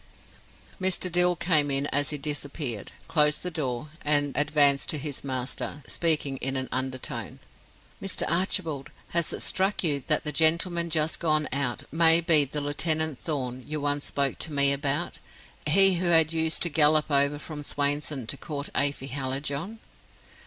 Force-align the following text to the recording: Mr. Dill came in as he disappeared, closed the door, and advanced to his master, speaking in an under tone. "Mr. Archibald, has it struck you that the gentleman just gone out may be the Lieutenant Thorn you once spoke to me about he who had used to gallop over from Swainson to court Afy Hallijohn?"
Mr. 0.81 1.11
Dill 1.11 1.35
came 1.35 1.69
in 1.69 1.85
as 1.93 2.09
he 2.09 2.17
disappeared, 2.17 2.91
closed 3.07 3.43
the 3.43 3.51
door, 3.51 3.89
and 4.01 4.35
advanced 4.35 4.89
to 4.89 4.97
his 4.97 5.23
master, 5.23 5.83
speaking 5.85 6.37
in 6.37 6.55
an 6.55 6.67
under 6.71 6.97
tone. 6.97 7.37
"Mr. 8.01 8.23
Archibald, 8.27 8.89
has 9.09 9.31
it 9.31 9.41
struck 9.41 9.83
you 9.83 10.01
that 10.07 10.23
the 10.23 10.31
gentleman 10.31 10.89
just 10.89 11.19
gone 11.19 11.47
out 11.53 11.83
may 11.93 12.19
be 12.19 12.45
the 12.45 12.61
Lieutenant 12.61 13.19
Thorn 13.19 13.63
you 13.67 13.79
once 13.79 14.03
spoke 14.05 14.39
to 14.39 14.51
me 14.51 14.73
about 14.73 15.19
he 15.67 15.93
who 15.93 16.07
had 16.07 16.33
used 16.33 16.63
to 16.63 16.69
gallop 16.69 17.11
over 17.11 17.37
from 17.37 17.61
Swainson 17.63 18.25
to 18.25 18.37
court 18.37 18.69
Afy 18.73 19.05
Hallijohn?" 19.09 19.77